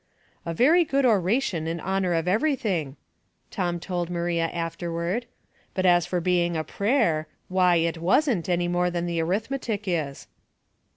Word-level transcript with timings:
"A 0.47 0.53
very 0.55 0.83
good 0.83 1.05
oration 1.05 1.67
in 1.67 1.79
honor 1.79 2.13
of 2.15 2.27
everything," 2.27 2.95
Tom 3.51 3.79
told 3.79 4.09
Maria 4.09 4.45
afterward;" 4.45 5.27
but 5.75 5.85
as 5.85 6.07
for 6.07 6.19
being 6.19 6.57
a 6.57 6.63
prayer^ 6.63 7.27
why 7.49 7.75
it 7.75 8.01
wasnt 8.01 8.49
any 8.49 8.67
more 8.67 8.89
than 8.89 9.05
the 9.05 9.19
arith 9.19 9.51
metic 9.51 9.83
is." 9.87 10.25